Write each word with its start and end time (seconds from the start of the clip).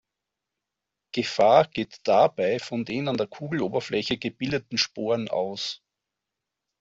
Gefahr 1.11 1.67
geht 1.67 1.99
dabei 2.07 2.57
von 2.57 2.85
den 2.85 3.07
an 3.07 3.17
der 3.17 3.27
Kugeloberfläche 3.27 4.17
gebildeten 4.17 4.79
Sporen 4.79 5.29
aus. 5.29 5.83